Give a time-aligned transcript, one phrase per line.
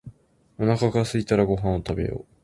[0.57, 2.33] おなかがすいたらご飯を食べよう